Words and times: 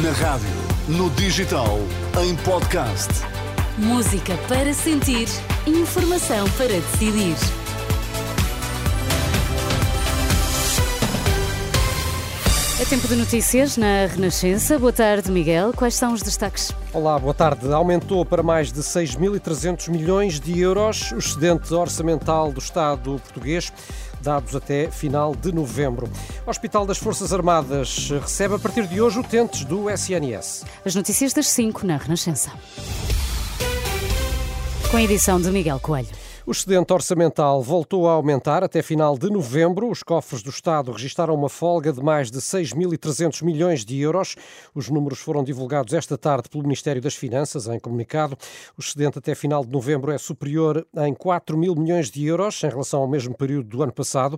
Na 0.00 0.10
rádio, 0.12 0.48
no 0.88 1.10
digital, 1.10 1.78
em 2.24 2.34
podcast. 2.36 3.10
Música 3.76 4.38
para 4.48 4.72
sentir, 4.72 5.28
informação 5.66 6.48
para 6.56 6.68
decidir. 6.68 7.36
É 12.80 12.84
tempo 12.86 13.06
de 13.06 13.16
notícias 13.16 13.76
na 13.76 14.06
Renascença. 14.06 14.78
Boa 14.78 14.94
tarde, 14.94 15.30
Miguel. 15.30 15.74
Quais 15.76 15.94
são 15.94 16.14
os 16.14 16.22
destaques? 16.22 16.72
Olá, 16.94 17.18
boa 17.18 17.34
tarde. 17.34 17.70
Aumentou 17.70 18.24
para 18.24 18.42
mais 18.42 18.72
de 18.72 18.80
6.300 18.80 19.90
milhões 19.90 20.40
de 20.40 20.58
euros 20.58 21.12
o 21.12 21.18
excedente 21.18 21.74
orçamental 21.74 22.50
do 22.50 22.60
Estado 22.60 23.20
português 23.22 23.70
dados 24.22 24.56
até 24.56 24.90
final 24.90 25.34
de 25.34 25.52
novembro. 25.52 26.08
O 26.46 26.50
Hospital 26.50 26.86
das 26.86 26.98
Forças 26.98 27.32
Armadas 27.32 28.08
recebe 28.10 28.54
a 28.54 28.58
partir 28.58 28.86
de 28.86 29.00
hoje 29.00 29.18
utentes 29.18 29.64
do 29.64 29.90
SNS. 29.90 30.64
As 30.84 30.94
notícias 30.94 31.32
das 31.32 31.48
5 31.48 31.86
na 31.86 31.96
Renascença. 31.96 32.52
Com 34.90 34.96
a 34.96 35.02
edição 35.02 35.40
de 35.40 35.50
Miguel 35.50 35.80
Coelho. 35.80 36.21
O 36.44 36.50
excedente 36.50 36.92
orçamental 36.92 37.62
voltou 37.62 38.08
a 38.08 38.14
aumentar 38.14 38.64
até 38.64 38.82
final 38.82 39.16
de 39.16 39.30
novembro. 39.30 39.88
Os 39.88 40.02
cofres 40.02 40.42
do 40.42 40.50
Estado 40.50 40.90
registaram 40.90 41.36
uma 41.36 41.48
folga 41.48 41.92
de 41.92 42.02
mais 42.02 42.32
de 42.32 42.40
6.300 42.40 43.44
milhões 43.44 43.84
de 43.84 44.00
euros. 44.00 44.34
Os 44.74 44.88
números 44.88 45.20
foram 45.20 45.44
divulgados 45.44 45.94
esta 45.94 46.18
tarde 46.18 46.48
pelo 46.48 46.64
Ministério 46.64 47.00
das 47.00 47.14
Finanças 47.14 47.68
em 47.68 47.78
comunicado. 47.78 48.36
O 48.76 48.80
excedente 48.80 49.20
até 49.20 49.36
final 49.36 49.64
de 49.64 49.70
novembro 49.70 50.10
é 50.10 50.18
superior 50.18 50.84
em 50.96 51.14
4 51.14 51.56
mil 51.56 51.76
milhões 51.76 52.10
de 52.10 52.26
euros 52.26 52.60
em 52.64 52.68
relação 52.68 53.02
ao 53.02 53.08
mesmo 53.08 53.36
período 53.36 53.68
do 53.68 53.80
ano 53.80 53.92
passado 53.92 54.36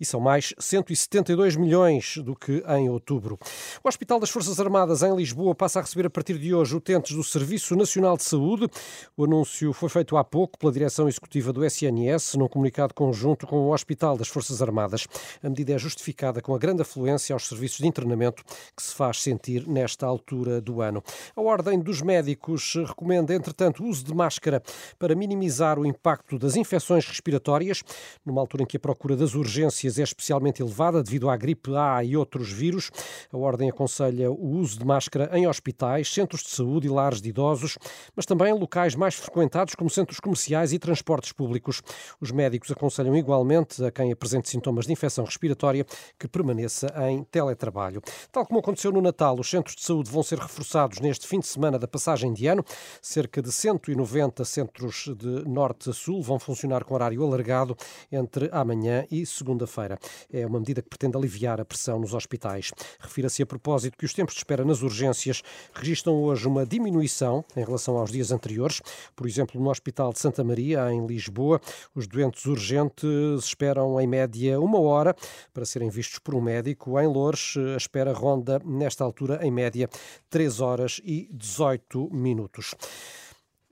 e 0.00 0.06
são 0.06 0.20
mais 0.20 0.54
172 0.58 1.54
milhões 1.56 2.16
do 2.16 2.34
que 2.34 2.64
em 2.66 2.88
outubro. 2.88 3.38
O 3.84 3.88
Hospital 3.88 4.18
das 4.18 4.30
Forças 4.30 4.58
Armadas 4.58 5.02
em 5.02 5.14
Lisboa 5.14 5.54
passa 5.54 5.80
a 5.80 5.82
receber 5.82 6.06
a 6.06 6.10
partir 6.10 6.38
de 6.38 6.54
hoje 6.54 6.74
utentes 6.74 7.14
do 7.14 7.22
Serviço 7.22 7.76
Nacional 7.76 8.16
de 8.16 8.24
Saúde. 8.24 8.66
O 9.14 9.24
anúncio 9.24 9.74
foi 9.74 9.90
feito 9.90 10.16
há 10.16 10.24
pouco 10.24 10.58
pela 10.58 10.72
Direção 10.72 11.06
Executiva 11.06 11.41
do 11.50 11.64
SNS 11.64 12.34
num 12.34 12.46
comunicado 12.46 12.92
conjunto 12.92 13.46
com 13.46 13.56
o 13.56 13.72
Hospital 13.72 14.18
das 14.18 14.28
Forças 14.28 14.60
Armadas. 14.60 15.06
A 15.42 15.48
medida 15.48 15.72
é 15.72 15.78
justificada 15.78 16.42
com 16.42 16.54
a 16.54 16.58
grande 16.58 16.82
afluência 16.82 17.32
aos 17.32 17.48
serviços 17.48 17.78
de 17.78 17.86
internamento 17.86 18.44
que 18.76 18.82
se 18.82 18.94
faz 18.94 19.22
sentir 19.22 19.66
nesta 19.66 20.06
altura 20.06 20.60
do 20.60 20.82
ano. 20.82 21.02
A 21.34 21.40
Ordem 21.40 21.80
dos 21.80 22.02
Médicos 22.02 22.74
recomenda, 22.86 23.34
entretanto, 23.34 23.82
o 23.82 23.86
uso 23.86 24.04
de 24.04 24.14
máscara 24.14 24.62
para 24.98 25.14
minimizar 25.14 25.78
o 25.78 25.86
impacto 25.86 26.38
das 26.38 26.54
infecções 26.54 27.06
respiratórias, 27.06 27.82
numa 28.26 28.42
altura 28.42 28.64
em 28.64 28.66
que 28.66 28.76
a 28.76 28.80
procura 28.80 29.16
das 29.16 29.34
urgências 29.34 29.98
é 29.98 30.02
especialmente 30.02 30.60
elevada 30.60 31.02
devido 31.02 31.30
à 31.30 31.36
gripe 31.36 31.74
A 31.74 32.04
e 32.04 32.14
outros 32.16 32.52
vírus. 32.52 32.90
A 33.32 33.38
Ordem 33.38 33.70
aconselha 33.70 34.30
o 34.30 34.58
uso 34.58 34.78
de 34.78 34.84
máscara 34.84 35.30
em 35.32 35.46
hospitais, 35.46 36.12
centros 36.12 36.42
de 36.42 36.50
saúde 36.50 36.86
e 36.86 36.90
lares 36.90 37.22
de 37.22 37.28
idosos, 37.30 37.78
mas 38.14 38.26
também 38.26 38.54
em 38.54 38.58
locais 38.58 38.94
mais 38.94 39.14
frequentados 39.14 39.74
como 39.74 39.88
centros 39.88 40.20
comerciais 40.20 40.72
e 40.72 40.78
transportes 40.78 41.31
públicos. 41.32 41.82
Os 42.20 42.30
médicos 42.30 42.70
aconselham 42.70 43.16
igualmente 43.16 43.84
a 43.84 43.90
quem 43.90 44.12
apresente 44.12 44.48
sintomas 44.48 44.86
de 44.86 44.92
infecção 44.92 45.24
respiratória 45.24 45.86
que 46.18 46.28
permaneça 46.28 46.92
em 47.08 47.24
teletrabalho. 47.24 48.02
Tal 48.30 48.46
como 48.46 48.60
aconteceu 48.60 48.92
no 48.92 49.00
Natal, 49.00 49.38
os 49.38 49.48
centros 49.48 49.76
de 49.76 49.82
saúde 49.82 50.10
vão 50.10 50.22
ser 50.22 50.38
reforçados 50.38 51.00
neste 51.00 51.26
fim 51.26 51.40
de 51.40 51.46
semana 51.46 51.78
da 51.78 51.88
passagem 51.88 52.32
de 52.32 52.46
ano. 52.46 52.64
Cerca 53.00 53.42
de 53.42 53.50
190 53.50 54.44
centros 54.44 55.08
de 55.16 55.48
norte 55.48 55.90
a 55.90 55.92
sul 55.92 56.22
vão 56.22 56.38
funcionar 56.38 56.84
com 56.84 56.94
horário 56.94 57.22
alargado 57.22 57.76
entre 58.10 58.48
amanhã 58.52 59.06
e 59.10 59.24
segunda-feira. 59.24 59.98
É 60.32 60.46
uma 60.46 60.58
medida 60.58 60.82
que 60.82 60.88
pretende 60.88 61.16
aliviar 61.16 61.60
a 61.60 61.64
pressão 61.64 61.98
nos 61.98 62.14
hospitais. 62.14 62.72
Refira-se 63.00 63.42
a 63.42 63.46
propósito 63.46 63.96
que 63.96 64.04
os 64.04 64.14
tempos 64.14 64.34
de 64.34 64.40
espera 64.40 64.64
nas 64.64 64.82
urgências 64.82 65.42
registram 65.74 66.14
hoje 66.22 66.46
uma 66.46 66.66
diminuição 66.66 67.44
em 67.56 67.64
relação 67.64 67.96
aos 67.96 68.10
dias 68.10 68.30
anteriores. 68.30 68.80
Por 69.14 69.26
exemplo, 69.26 69.60
no 69.60 69.70
Hospital 69.70 70.12
de 70.12 70.18
Santa 70.18 70.44
Maria, 70.44 70.92
em 70.92 71.06
Lisboa, 71.06 71.21
Lisboa. 71.22 71.60
Os 71.94 72.06
doentes 72.06 72.44
urgentes 72.46 73.44
esperam 73.44 74.00
em 74.00 74.06
média 74.06 74.60
uma 74.60 74.80
hora 74.80 75.14
para 75.52 75.64
serem 75.64 75.88
vistos 75.88 76.18
por 76.18 76.34
um 76.34 76.40
médico. 76.40 76.98
Em 76.98 77.06
Loures, 77.06 77.54
a 77.74 77.76
espera 77.76 78.12
ronda, 78.12 78.60
nesta 78.64 79.04
altura, 79.04 79.38
em 79.42 79.50
média, 79.50 79.88
3 80.28 80.60
horas 80.60 81.00
e 81.04 81.28
18 81.32 82.10
minutos. 82.12 82.74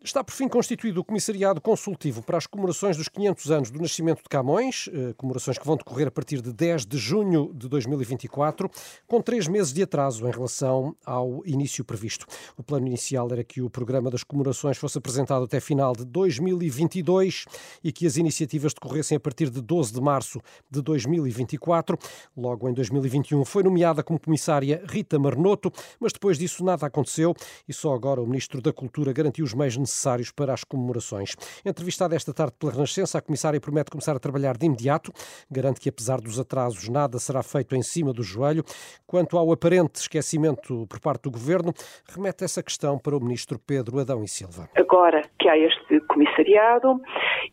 Está 0.02 0.24
por 0.24 0.32
fim 0.32 0.48
constituído 0.48 1.02
o 1.02 1.04
Comissariado 1.04 1.60
Consultivo 1.60 2.22
para 2.22 2.38
as 2.38 2.46
comemorações 2.46 2.96
dos 2.96 3.06
500 3.06 3.50
anos 3.50 3.70
do 3.70 3.78
nascimento 3.82 4.22
de 4.22 4.30
Camões, 4.30 4.88
eh, 4.90 5.12
comemorações 5.14 5.58
que 5.58 5.66
vão 5.66 5.76
decorrer 5.76 6.08
a 6.08 6.10
partir 6.10 6.40
de 6.40 6.54
10 6.54 6.86
de 6.86 6.96
junho 6.96 7.52
de 7.54 7.68
2024, 7.68 8.70
com 9.06 9.20
três 9.20 9.46
meses 9.46 9.74
de 9.74 9.82
atraso 9.82 10.26
em 10.26 10.30
relação 10.30 10.96
ao 11.04 11.42
início 11.44 11.84
previsto. 11.84 12.24
O 12.56 12.62
plano 12.62 12.86
inicial 12.86 13.28
era 13.30 13.44
que 13.44 13.60
o 13.60 13.68
programa 13.68 14.10
das 14.10 14.24
comemorações 14.24 14.78
fosse 14.78 14.96
apresentado 14.96 15.44
até 15.44 15.60
final 15.60 15.92
de 15.92 16.06
2022 16.06 17.44
e 17.84 17.92
que 17.92 18.06
as 18.06 18.16
iniciativas 18.16 18.72
decorressem 18.72 19.18
a 19.18 19.20
partir 19.20 19.50
de 19.50 19.60
12 19.60 19.92
de 19.92 20.00
março 20.00 20.40
de 20.70 20.80
2024. 20.80 21.98
Logo 22.34 22.66
em 22.70 22.72
2021 22.72 23.44
foi 23.44 23.62
nomeada 23.62 24.02
como 24.02 24.18
comissária 24.18 24.82
Rita 24.88 25.18
Marnoto, 25.18 25.70
mas 26.00 26.10
depois 26.14 26.38
disso 26.38 26.64
nada 26.64 26.86
aconteceu 26.86 27.34
e 27.68 27.74
só 27.74 27.92
agora 27.92 28.22
o 28.22 28.26
Ministro 28.26 28.62
da 28.62 28.72
Cultura 28.72 29.12
garantiu 29.12 29.44
os 29.44 29.52
meios 29.52 29.76
necessários 29.76 29.89
necessários 29.90 30.30
para 30.30 30.54
as 30.54 30.64
comemorações. 30.64 31.34
Entrevistada 31.66 32.14
esta 32.14 32.32
tarde 32.32 32.54
pela 32.58 32.72
Renascença, 32.72 33.18
a 33.18 33.20
comissária 33.20 33.60
promete 33.60 33.90
começar 33.90 34.14
a 34.16 34.20
trabalhar 34.20 34.56
de 34.56 34.66
imediato, 34.66 35.12
garante 35.50 35.80
que 35.80 35.88
apesar 35.88 36.20
dos 36.20 36.38
atrasos 36.38 36.88
nada 36.88 37.18
será 37.18 37.42
feito 37.42 37.74
em 37.74 37.82
cima 37.82 38.12
do 38.12 38.22
joelho. 38.22 38.64
Quanto 39.06 39.36
ao 39.36 39.52
aparente 39.52 40.00
esquecimento 40.00 40.86
por 40.88 41.00
parte 41.00 41.24
do 41.24 41.30
governo, 41.30 41.72
remete 42.08 42.44
essa 42.44 42.62
questão 42.62 42.98
para 42.98 43.16
o 43.16 43.20
ministro 43.20 43.58
Pedro 43.58 43.98
Adão 43.98 44.22
e 44.22 44.28
Silva. 44.28 44.68
Agora 44.76 45.22
que 45.38 45.48
há 45.48 45.58
este 45.58 46.00
comissariado, 46.08 47.00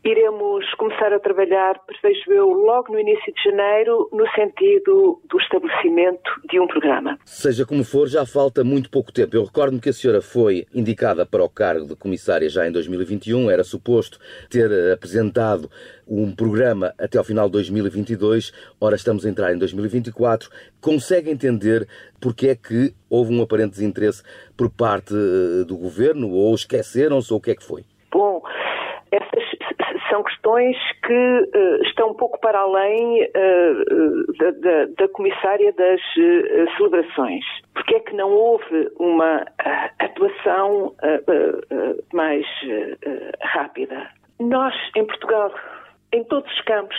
iremos 0.03 0.65
começar 0.75 1.11
a 1.13 1.19
trabalhar, 1.19 1.79
prevejo 1.85 2.31
eu, 2.31 2.49
logo 2.49 2.93
no 2.93 2.99
início 2.99 3.33
de 3.33 3.43
janeiro, 3.43 4.09
no 4.11 4.27
sentido 4.31 5.21
do 5.29 5.37
estabelecimento 5.39 6.29
de 6.49 6.59
um 6.59 6.67
programa. 6.67 7.17
Seja 7.25 7.65
como 7.65 7.83
for, 7.83 8.07
já 8.07 8.25
falta 8.25 8.63
muito 8.63 8.89
pouco 8.89 9.11
tempo. 9.11 9.35
Eu 9.35 9.45
recordo-me 9.45 9.79
que 9.79 9.89
a 9.89 9.93
senhora 9.93 10.21
foi 10.21 10.65
indicada 10.73 11.25
para 11.25 11.43
o 11.43 11.49
cargo 11.49 11.85
de 11.85 11.95
comissária 12.27 12.49
já 12.49 12.67
em 12.67 12.71
2021, 12.71 13.49
era 13.49 13.63
suposto 13.63 14.19
ter 14.49 14.91
apresentado 14.91 15.71
um 16.05 16.33
programa 16.33 16.93
até 16.97 17.17
ao 17.17 17.23
final 17.23 17.47
de 17.47 17.53
2022, 17.53 18.51
ora 18.79 18.95
estamos 18.95 19.25
a 19.25 19.29
entrar 19.29 19.53
em 19.53 19.57
2024. 19.57 20.49
Consegue 20.81 21.29
entender 21.29 21.87
porque 22.19 22.49
é 22.49 22.55
que 22.55 22.93
houve 23.09 23.33
um 23.33 23.41
aparente 23.41 23.71
desinteresse 23.71 24.23
por 24.55 24.69
parte 24.69 25.13
eh, 25.13 25.63
do 25.63 25.77
governo, 25.77 26.29
ou 26.29 26.53
esqueceram-se, 26.53 27.31
ou 27.31 27.39
o 27.39 27.41
que 27.41 27.51
é 27.51 27.55
que 27.55 27.63
foi? 27.63 27.85
São 30.17 30.23
questões 30.23 30.75
que 31.05 31.13
uh, 31.13 31.83
estão 31.83 32.09
um 32.09 32.13
pouco 32.15 32.39
para 32.39 32.57
além 32.57 33.23
uh, 33.23 34.33
da, 34.39 34.51
da, 34.51 34.85
da, 34.97 35.07
comissária 35.09 35.71
das 35.73 36.01
uh, 36.01 36.75
celebrações. 36.75 37.45
Porque 37.75 37.95
é 37.95 37.99
que 37.99 38.15
não 38.15 38.31
houve 38.31 38.89
uma 38.99 39.45
atuação 39.99 40.95
mais 42.11 42.45
rápida? 43.41 44.09
Nós, 44.39 44.73
em 44.95 45.05
Portugal, 45.05 45.53
em 46.11 46.23
todos 46.23 46.51
os 46.51 46.61
campos, 46.61 46.97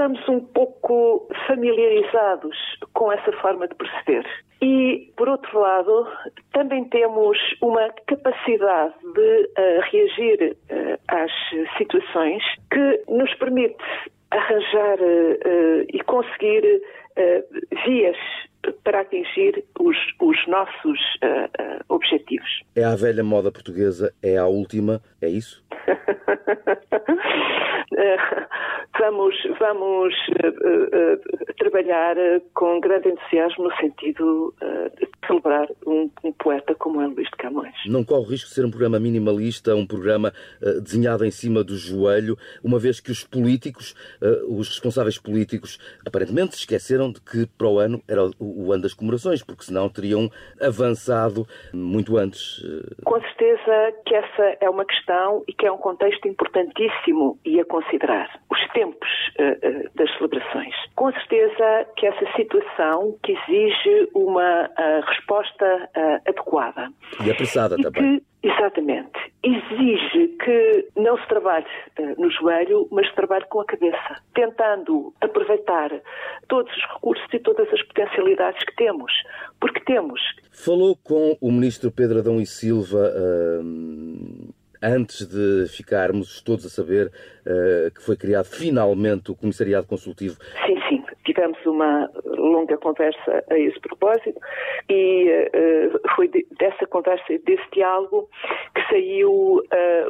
estamos 0.00 0.28
um 0.28 0.40
pouco 0.40 1.28
familiarizados 1.46 2.56
com 2.92 3.12
essa 3.12 3.30
forma 3.34 3.68
de 3.68 3.74
proceder. 3.76 4.26
E, 4.62 5.10
por 5.16 5.28
outro 5.28 5.58
lado, 5.58 6.06
também 6.52 6.84
temos 6.84 7.38
uma 7.62 7.88
capacidade 8.06 8.94
de 9.14 9.50
uh, 9.58 9.80
reagir 9.90 10.56
uh, 10.70 10.99
às 11.10 11.32
situações 11.76 12.42
que 12.70 13.02
nos 13.08 13.32
permite 13.34 13.82
arranjar 14.30 14.98
uh, 15.00 15.84
e 15.92 16.00
conseguir 16.04 16.82
vias 17.84 18.16
para 18.84 19.00
atingir 19.00 19.64
os, 19.78 19.96
os 20.20 20.46
nossos 20.46 20.98
objetivos. 21.88 22.48
É 22.74 22.84
a 22.84 22.94
velha 22.94 23.22
moda 23.22 23.50
portuguesa, 23.50 24.14
é 24.22 24.38
a 24.38 24.46
última, 24.46 25.02
é 25.20 25.28
isso? 25.28 25.62
vamos 28.98 29.34
vamos 29.58 30.14
uh, 30.28 30.48
uh, 30.48 31.54
trabalhar 31.58 32.16
com 32.54 32.80
grande 32.80 33.08
entusiasmo 33.08 33.64
no 33.64 33.76
sentido 33.76 34.54
uh, 34.62 35.06
celebrar 35.30 35.68
um, 35.86 36.10
um, 36.24 36.32
poeta 36.32 36.74
como 36.74 37.00
é 37.00 37.06
Luís 37.06 37.28
de 37.28 37.36
Camões. 37.36 37.74
Não 37.86 38.04
corre 38.04 38.20
o 38.20 38.30
risco 38.30 38.48
de 38.48 38.54
ser 38.54 38.64
um 38.64 38.70
programa 38.70 38.98
minimalista, 38.98 39.74
um 39.74 39.86
programa 39.86 40.32
desenhado 40.82 41.24
em 41.24 41.30
cima 41.30 41.62
do 41.62 41.76
joelho, 41.76 42.36
uma 42.62 42.78
vez 42.78 43.00
que 43.00 43.10
os 43.10 43.24
políticos, 43.24 43.94
os 44.48 44.68
responsáveis 44.68 45.18
políticos, 45.18 45.78
aparentemente 46.06 46.54
se 46.54 46.60
esqueceram 46.60 47.12
de 47.12 47.20
que 47.20 47.46
para 47.46 47.68
o 47.68 47.78
ano 47.78 48.02
era 48.08 48.24
o, 48.24 48.66
o 48.66 48.72
ano 48.72 48.82
das 48.82 48.94
comemorações, 48.94 49.42
porque 49.42 49.64
senão 49.64 49.88
teriam 49.88 50.28
avançado 50.60 51.46
muito 51.72 52.16
antes. 52.16 52.62
Com 53.04 53.20
certeza 53.20 53.94
que 54.06 54.14
essa 54.14 54.56
é 54.60 54.68
uma 54.68 54.84
questão 54.84 55.44
e 55.46 55.52
que 55.52 55.66
é 55.66 55.72
um 55.72 55.78
contexto 55.78 56.26
importantíssimo 56.26 57.38
e 57.44 57.60
a 57.60 57.64
considerar. 57.64 58.40
Os 58.50 58.60
tempos 58.72 59.08
uh, 59.38 59.90
das 59.94 60.10
celebrações. 60.16 60.74
Com 60.94 61.12
certeza 61.12 61.86
que 61.96 62.06
essa 62.06 62.26
situação 62.36 63.16
que 63.22 63.32
exige 63.32 64.08
uma 64.14 64.66
uh, 64.66 65.06
resposta 65.20 65.90
uh, 65.96 66.28
adequada. 66.28 66.90
E 67.24 67.30
apressada 67.30 67.76
e 67.78 67.82
também. 67.82 68.20
Que, 68.20 68.48
exatamente. 68.48 69.10
Exige 69.42 70.28
que 70.42 70.88
não 70.96 71.18
se 71.18 71.28
trabalhe 71.28 71.66
uh, 71.98 72.20
no 72.20 72.30
joelho, 72.30 72.88
mas 72.90 73.06
se 73.08 73.14
trabalhe 73.14 73.44
com 73.46 73.60
a 73.60 73.64
cabeça, 73.64 74.16
tentando 74.34 75.14
aproveitar 75.20 75.90
todos 76.48 76.74
os 76.74 76.82
recursos 76.94 77.26
e 77.32 77.38
todas 77.38 77.72
as 77.72 77.82
potencialidades 77.82 78.62
que 78.64 78.74
temos. 78.76 79.12
Porque 79.60 79.80
temos. 79.80 80.20
Falou 80.52 80.96
com 80.96 81.36
o 81.40 81.52
ministro 81.52 81.90
Pedro 81.90 82.18
Adão 82.18 82.40
e 82.40 82.46
Silva. 82.46 83.12
Uh 83.62 84.50
antes 84.82 85.26
de 85.26 85.68
ficarmos 85.68 86.40
todos 86.40 86.64
a 86.64 86.68
saber 86.68 87.08
uh, 87.08 87.90
que 87.94 88.02
foi 88.02 88.16
criado 88.16 88.46
finalmente 88.46 89.30
o 89.30 89.36
Comissariado 89.36 89.86
Consultivo. 89.86 90.36
Sim, 90.66 90.80
sim. 90.88 91.04
Tivemos 91.24 91.58
uma 91.66 92.10
longa 92.40 92.76
conversa 92.78 93.44
a 93.50 93.58
esse 93.58 93.78
propósito 93.80 94.40
e 94.88 95.28
uh, 95.28 96.14
foi 96.16 96.28
de, 96.28 96.46
dessa 96.58 96.86
conversa, 96.86 97.24
desse 97.44 97.70
diálogo, 97.72 98.28
que 98.74 98.82
saiu 98.88 99.30
uh, 99.30 99.62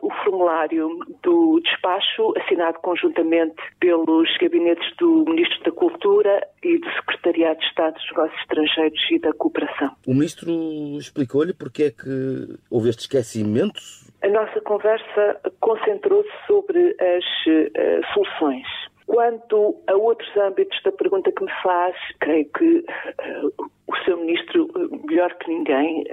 o 0.02 0.10
formulário 0.24 0.88
do 1.22 1.60
despacho 1.60 2.32
assinado 2.38 2.78
conjuntamente 2.80 3.56
pelos 3.80 4.28
gabinetes 4.38 4.96
do 4.96 5.24
Ministro 5.28 5.62
da 5.64 5.72
Cultura 5.72 6.48
e 6.62 6.78
do 6.78 6.90
Secretariado 6.92 7.58
de 7.58 7.66
Estado 7.66 7.94
dos 7.94 8.10
Negócios 8.10 8.40
Estrangeiros 8.40 9.10
e 9.10 9.18
da 9.18 9.32
Cooperação. 9.32 9.90
O 10.06 10.12
Ministro 10.12 10.50
explicou-lhe 10.98 11.52
porque 11.52 11.84
é 11.84 11.90
que 11.90 12.58
houve 12.70 12.88
este 12.88 13.00
esquecimento 13.00 13.80
a 14.22 14.28
nossa 14.28 14.60
conversa 14.60 15.40
concentrou-se 15.60 16.30
sobre 16.46 16.94
as 17.00 17.24
uh, 17.46 18.12
soluções. 18.12 18.66
Quanto 19.10 19.82
a 19.88 19.96
outros 19.96 20.28
âmbitos 20.36 20.80
da 20.84 20.92
pergunta 20.92 21.32
que 21.32 21.44
me 21.44 21.50
faz, 21.64 21.96
creio 22.20 22.48
que 22.56 22.78
uh, 22.78 23.70
o 23.88 23.96
seu 24.04 24.16
ministro, 24.16 24.68
uh, 24.76 25.06
melhor 25.06 25.34
que 25.34 25.48
ninguém, 25.48 26.04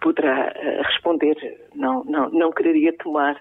poderá 0.00 0.52
responder. 0.82 1.36
Não, 1.74 2.04
não, 2.04 2.30
não 2.30 2.52
quereria 2.52 2.96
tomar 2.98 3.40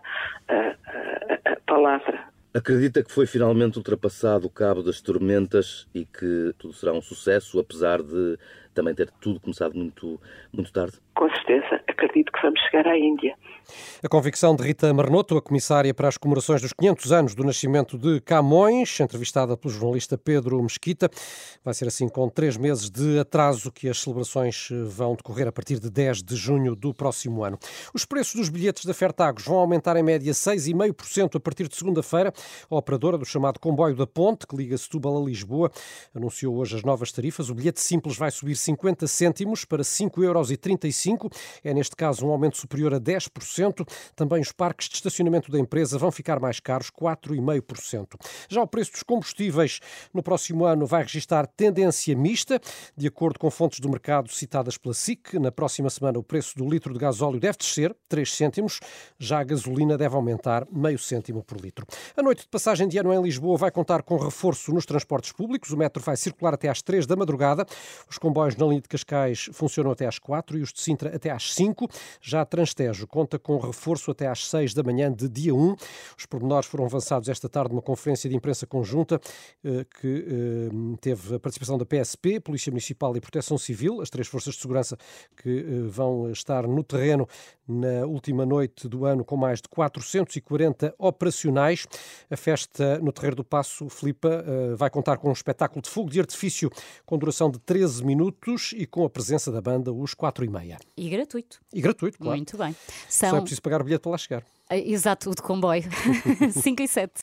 a 0.49 1.55
palavra. 1.67 2.33
Acredita 2.55 3.03
que 3.03 3.11
foi 3.11 3.27
finalmente 3.27 3.77
ultrapassado 3.77 4.47
o 4.47 4.49
cabo 4.49 4.81
das 4.81 5.01
tormentas 5.01 5.87
e 5.93 6.05
que 6.05 6.53
tudo 6.57 6.73
será 6.73 6.93
um 6.93 7.01
sucesso, 7.01 7.59
apesar 7.59 8.01
de 8.01 8.37
também 8.73 8.95
ter 8.95 9.09
tudo 9.21 9.39
começado 9.39 9.75
muito, 9.75 10.19
muito 10.51 10.71
tarde? 10.71 10.97
Com 11.15 11.29
certeza, 11.29 11.82
acredito 12.03 12.31
que 12.31 12.41
vamos 12.41 12.59
chegar 12.61 12.87
à 12.87 12.97
Índia. 12.97 13.35
A 14.03 14.09
convicção 14.09 14.55
de 14.55 14.63
Rita 14.63 14.93
Marnoto, 14.93 15.37
a 15.37 15.41
comissária 15.41 15.93
para 15.93 16.09
as 16.09 16.17
comemorações 16.17 16.61
dos 16.61 16.73
500 16.73 17.11
anos 17.11 17.35
do 17.35 17.43
nascimento 17.43 17.97
de 17.97 18.19
Camões, 18.19 18.99
entrevistada 18.99 19.55
pelo 19.55 19.73
jornalista 19.73 20.17
Pedro 20.17 20.61
Mesquita. 20.61 21.09
Vai 21.63 21.73
ser 21.73 21.87
assim 21.87 22.09
com 22.09 22.27
três 22.27 22.57
meses 22.57 22.89
de 22.89 23.17
atraso 23.19 23.71
que 23.71 23.87
as 23.87 23.99
celebrações 23.99 24.67
vão 24.87 25.15
decorrer 25.15 25.47
a 25.47 25.51
partir 25.51 25.79
de 25.79 25.89
10 25.89 26.21
de 26.23 26.35
junho 26.35 26.75
do 26.75 26.93
próximo 26.93 27.43
ano. 27.43 27.57
Os 27.93 28.03
preços 28.03 28.35
dos 28.35 28.49
bilhetes 28.49 28.83
da 28.85 28.93
Fertagos 28.93 29.45
vão 29.45 29.57
aumentar 29.57 29.95
em 29.95 30.03
média 30.03 30.33
6,5% 30.33 31.37
a 31.37 31.39
partir 31.39 31.67
de 31.69 31.75
segunda-feira. 31.75 32.33
A 32.69 32.75
operadora 32.75 33.17
do 33.17 33.25
chamado 33.25 33.59
Comboio 33.59 33.95
da 33.95 34.05
Ponte, 34.05 34.45
que 34.45 34.55
liga 34.55 34.77
Setúbal 34.77 35.21
a 35.21 35.25
Lisboa, 35.25 35.71
anunciou 36.13 36.57
hoje 36.57 36.75
as 36.75 36.83
novas 36.83 37.11
tarifas. 37.11 37.49
O 37.49 37.55
bilhete 37.55 37.79
simples 37.79 38.17
vai 38.17 38.31
subir 38.31 38.55
50 38.55 39.07
cêntimos 39.07 39.63
para 39.63 39.83
5,35 39.83 40.23
euros. 40.23 40.51
É, 41.63 41.73
neste 41.73 41.92
caso, 41.95 42.25
um 42.25 42.31
aumento 42.31 42.57
superior 42.57 42.93
a 42.93 42.99
10%. 42.99 43.87
Também 44.15 44.41
os 44.41 44.51
parques 44.51 44.89
de 44.89 44.95
estacionamento 44.95 45.51
da 45.51 45.59
empresa 45.59 45.97
vão 45.97 46.11
ficar 46.11 46.39
mais 46.39 46.59
caros, 46.59 46.89
4,5%. 46.89 48.15
Já 48.49 48.61
o 48.61 48.67
preço 48.67 48.91
dos 48.91 49.03
combustíveis 49.03 49.79
no 50.13 50.23
próximo 50.23 50.65
ano 50.65 50.85
vai 50.85 51.03
registrar 51.03 51.47
tendência 51.47 52.15
mista. 52.15 52.59
De 52.95 53.07
acordo 53.07 53.39
com 53.39 53.49
fontes 53.49 53.79
do 53.79 53.89
mercado 53.89 54.31
citadas 54.31 54.77
pela 54.77 54.93
SIC, 54.93 55.39
na 55.39 55.51
próxima 55.51 55.89
semana 55.89 56.19
o 56.19 56.23
preço 56.23 56.57
do 56.57 56.67
litro 56.69 56.93
de 56.93 56.99
gasóleo 56.99 57.39
deve 57.39 57.57
descer 57.57 57.95
3 58.07 58.31
cêntimos, 58.33 58.79
já 59.17 59.39
a 59.39 59.43
gasolina 59.43 59.97
deve 59.97 60.15
aumentar 60.15 60.67
meio 60.71 60.99
cêntimo 60.99 61.43
por 61.43 61.59
litro. 61.59 61.85
A 62.15 62.21
noite 62.21 62.41
de 62.41 62.47
passagem 62.47 62.87
de 62.87 62.97
ano 62.97 63.13
em 63.13 63.21
Lisboa 63.21 63.57
vai 63.57 63.71
contar 63.71 64.03
com 64.03 64.17
reforço 64.17 64.71
nos 64.73 64.85
transportes 64.85 65.31
públicos. 65.31 65.71
O 65.71 65.77
metro 65.77 66.01
vai 66.01 66.17
circular 66.17 66.53
até 66.53 66.69
às 66.69 66.81
3 66.81 67.05
da 67.05 67.15
madrugada. 67.15 67.65
Os 68.09 68.17
comboios 68.17 68.55
na 68.55 68.65
linha 68.65 68.81
de 68.81 68.87
Cascais 68.87 69.49
funcionam 69.53 69.91
até 69.91 70.05
às 70.05 70.19
4 70.19 70.57
e 70.57 70.61
os 70.61 70.71
de 70.71 70.81
Sintra 70.81 71.15
até 71.15 71.31
às 71.31 71.53
5. 71.53 71.82
Já 72.21 72.41
a 72.41 72.45
Transtejo 72.45 73.07
conta 73.07 73.39
com 73.39 73.57
reforço 73.57 74.11
até 74.11 74.27
às 74.27 74.47
6 74.47 74.73
da 74.73 74.83
manhã 74.83 75.11
de 75.11 75.27
dia 75.27 75.53
1. 75.53 75.75
Os 76.17 76.25
pormenores 76.25 76.67
foram 76.67 76.85
avançados 76.85 77.29
esta 77.29 77.49
tarde 77.49 77.71
numa 77.71 77.81
conferência 77.81 78.29
de 78.29 78.35
imprensa 78.35 78.65
conjunta 78.65 79.19
eh, 79.63 79.85
que 79.99 80.25
eh, 80.27 80.97
teve 80.99 81.35
a 81.35 81.39
participação 81.39 81.77
da 81.77 81.85
PSP, 81.85 82.39
Polícia 82.39 82.71
Municipal 82.71 83.15
e 83.15 83.21
Proteção 83.21 83.57
Civil, 83.57 84.01
as 84.01 84.09
três 84.09 84.27
forças 84.27 84.55
de 84.55 84.61
segurança 84.61 84.97
que 85.35 85.59
eh, 85.59 85.87
vão 85.87 86.31
estar 86.31 86.67
no 86.67 86.83
terreno 86.83 87.27
na 87.67 88.05
última 88.05 88.45
noite 88.45 88.87
do 88.87 89.05
ano 89.05 89.23
com 89.23 89.37
mais 89.37 89.61
de 89.61 89.69
440 89.69 90.93
operacionais. 90.97 91.85
A 92.29 92.35
festa 92.35 92.99
no 92.99 93.11
Terreiro 93.11 93.37
do 93.37 93.43
Passo, 93.43 93.87
Filipa, 93.89 94.43
vai 94.75 94.89
contar 94.89 95.17
com 95.17 95.29
um 95.29 95.31
espetáculo 95.31 95.81
de 95.81 95.89
fogo 95.89 96.09
de 96.09 96.19
artifício 96.19 96.69
com 97.05 97.17
duração 97.17 97.49
de 97.49 97.59
13 97.59 98.03
minutos 98.03 98.73
e 98.75 98.85
com 98.85 99.05
a 99.05 99.09
presença 99.09 99.49
da 99.49 99.61
banda 99.61 99.93
Os 99.93 100.13
4 100.13 100.43
e 100.43 100.49
meia. 100.49 100.77
E 100.97 101.09
gratuito. 101.09 101.61
E 101.73 101.81
gratuito, 101.81 102.17
claro. 102.17 102.37
Muito 102.37 102.57
bem. 102.57 102.75
São... 103.09 103.29
Só 103.31 103.37
é 103.37 103.41
preciso 103.41 103.61
pagar 103.61 103.81
o 103.81 103.83
bilhete 103.83 104.01
para 104.01 104.11
lá 104.11 104.17
chegar. 104.17 104.43
Exato, 104.69 105.29
o 105.29 105.35
de 105.35 105.41
comboio. 105.41 105.83
5 106.51 106.81
e 106.81 106.87
7. 106.87 107.13